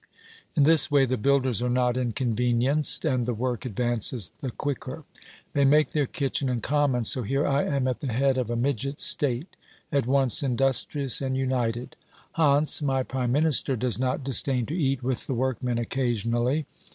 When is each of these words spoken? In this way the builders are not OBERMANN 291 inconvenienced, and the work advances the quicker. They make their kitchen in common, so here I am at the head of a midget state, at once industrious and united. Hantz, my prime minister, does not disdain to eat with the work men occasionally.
In 0.55 0.63
this 0.63 0.89
way 0.89 1.05
the 1.05 1.15
builders 1.15 1.61
are 1.61 1.69
not 1.69 1.89
OBERMANN 1.89 2.13
291 2.13 2.47
inconvenienced, 2.47 3.05
and 3.05 3.27
the 3.27 3.35
work 3.35 3.65
advances 3.67 4.31
the 4.39 4.49
quicker. 4.49 5.03
They 5.53 5.63
make 5.63 5.91
their 5.91 6.07
kitchen 6.07 6.49
in 6.49 6.59
common, 6.61 7.03
so 7.03 7.21
here 7.21 7.45
I 7.45 7.65
am 7.65 7.87
at 7.87 7.99
the 7.99 8.11
head 8.11 8.39
of 8.39 8.49
a 8.49 8.55
midget 8.55 8.99
state, 8.99 9.55
at 9.91 10.07
once 10.07 10.41
industrious 10.41 11.21
and 11.21 11.37
united. 11.37 11.95
Hantz, 12.35 12.81
my 12.81 13.03
prime 13.03 13.31
minister, 13.31 13.75
does 13.75 13.99
not 13.99 14.23
disdain 14.23 14.65
to 14.65 14.75
eat 14.75 15.03
with 15.03 15.27
the 15.27 15.35
work 15.35 15.61
men 15.61 15.77
occasionally. 15.77 16.65